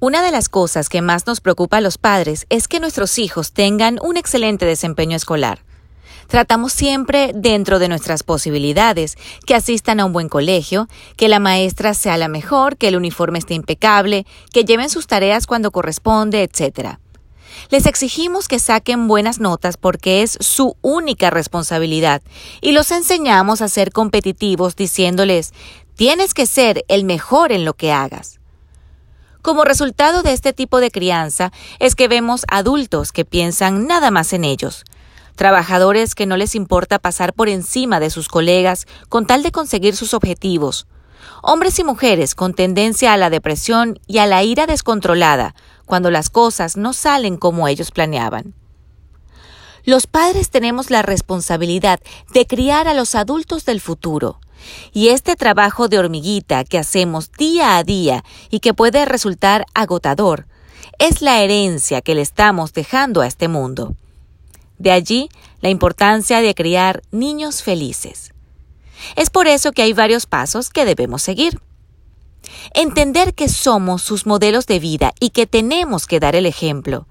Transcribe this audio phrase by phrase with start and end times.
[0.00, 3.52] Una de las cosas que más nos preocupa a los padres es que nuestros hijos
[3.52, 5.64] tengan un excelente desempeño escolar.
[6.26, 11.94] Tratamos siempre dentro de nuestras posibilidades, que asistan a un buen colegio, que la maestra
[11.94, 16.98] sea la mejor, que el uniforme esté impecable, que lleven sus tareas cuando corresponde, etc.
[17.70, 22.20] Les exigimos que saquen buenas notas porque es su única responsabilidad
[22.60, 25.52] y los enseñamos a ser competitivos diciéndoles
[25.94, 28.40] tienes que ser el mejor en lo que hagas.
[29.44, 34.32] Como resultado de este tipo de crianza es que vemos adultos que piensan nada más
[34.32, 34.84] en ellos,
[35.36, 39.96] trabajadores que no les importa pasar por encima de sus colegas con tal de conseguir
[39.96, 40.86] sus objetivos,
[41.42, 46.30] hombres y mujeres con tendencia a la depresión y a la ira descontrolada cuando las
[46.30, 48.54] cosas no salen como ellos planeaban.
[49.84, 52.00] Los padres tenemos la responsabilidad
[52.32, 54.40] de criar a los adultos del futuro,
[54.92, 60.46] y este trabajo de hormiguita que hacemos día a día y que puede resultar agotador,
[60.98, 63.96] es la herencia que le estamos dejando a este mundo.
[64.78, 65.28] De allí
[65.60, 68.32] la importancia de criar niños felices.
[69.16, 71.60] Es por eso que hay varios pasos que debemos seguir.
[72.74, 77.06] Entender que somos sus modelos de vida y que tenemos que dar el ejemplo.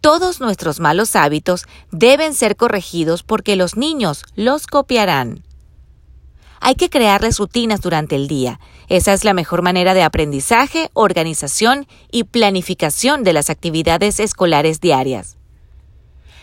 [0.00, 5.42] Todos nuestros malos hábitos deben ser corregidos porque los niños los copiarán.
[6.66, 8.58] Hay que crearles rutinas durante el día.
[8.88, 15.36] Esa es la mejor manera de aprendizaje, organización y planificación de las actividades escolares diarias.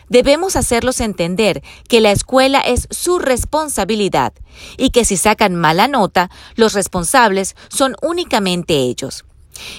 [0.10, 4.34] Debemos hacerlos entender que la escuela es su responsabilidad
[4.78, 9.26] y que si sacan mala nota, los responsables son únicamente ellos.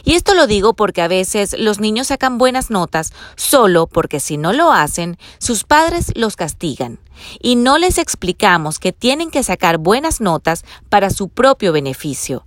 [0.04, 4.36] Y esto lo digo porque a veces los niños sacan buenas notas solo porque si
[4.36, 6.98] no lo hacen, sus padres los castigan.
[7.40, 12.44] Y no les explicamos que tienen que sacar buenas notas para su propio beneficio.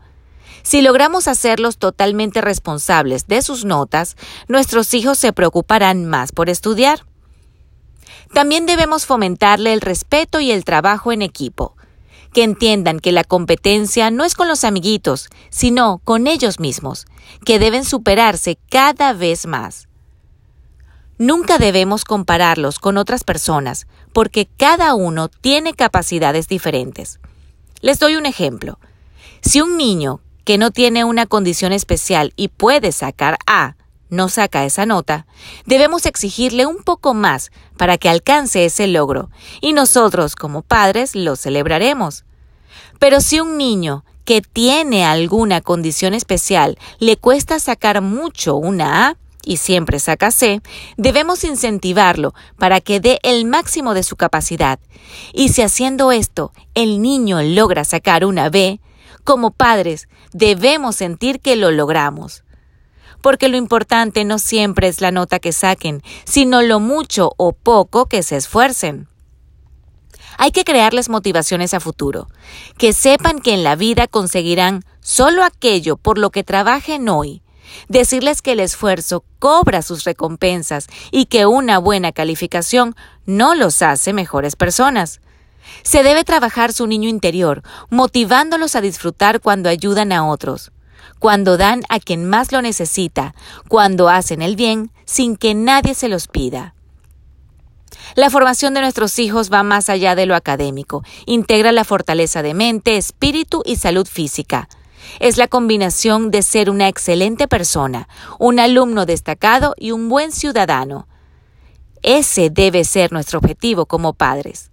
[0.63, 7.05] Si logramos hacerlos totalmente responsables de sus notas, nuestros hijos se preocuparán más por estudiar.
[8.33, 11.75] También debemos fomentarle el respeto y el trabajo en equipo,
[12.35, 17.05] que entiendan que la competencia no es con los amiguitos, sino con ellos mismos,
[17.45, 19.87] que deben superarse cada vez más.
[21.17, 27.21] Nunca debemos compararlos con otras personas, porque cada uno tiene capacidades diferentes.
[27.79, 28.79] Les doy un ejemplo.
[29.39, 33.77] Si un niño que no tiene una condición especial y puede sacar A,
[34.09, 35.25] no saca esa nota,
[35.65, 39.29] debemos exigirle un poco más para que alcance ese logro,
[39.61, 42.25] y nosotros como padres lo celebraremos.
[42.99, 49.17] Pero si un niño que tiene alguna condición especial le cuesta sacar mucho una A
[49.43, 50.61] y siempre saca C,
[50.97, 54.79] debemos incentivarlo para que dé el máximo de su capacidad.
[55.33, 58.79] Y si haciendo esto el niño logra sacar una B,
[59.23, 62.43] como padres debemos sentir que lo logramos
[63.25, 68.05] porque lo importante no siempre es la nota que saquen, sino lo mucho o poco
[68.05, 69.07] que se esfuercen.
[70.37, 72.27] Hay que crearles motivaciones a futuro,
[72.77, 77.41] que sepan que en la vida conseguirán solo aquello por lo que trabajen hoy,
[77.89, 84.13] decirles que el esfuerzo cobra sus recompensas y que una buena calificación no los hace
[84.13, 85.19] mejores personas.
[85.81, 90.71] Se debe trabajar su niño interior, motivándolos a disfrutar cuando ayudan a otros,
[91.19, 93.33] cuando dan a quien más lo necesita,
[93.67, 96.75] cuando hacen el bien sin que nadie se los pida.
[98.15, 102.53] La formación de nuestros hijos va más allá de lo académico, integra la fortaleza de
[102.53, 104.69] mente, espíritu y salud física.
[105.19, 108.07] Es la combinación de ser una excelente persona,
[108.39, 111.07] un alumno destacado y un buen ciudadano.
[112.01, 114.69] Ese debe ser nuestro objetivo como padres.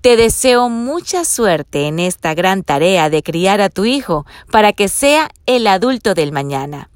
[0.00, 4.88] Te deseo mucha suerte en esta gran tarea de criar a tu hijo para que
[4.88, 6.88] sea el adulto del mañana.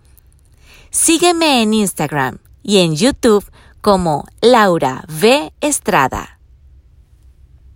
[0.91, 3.45] Sígueme en Instagram y en YouTube
[3.81, 5.53] como Laura V.
[5.61, 6.39] Estrada.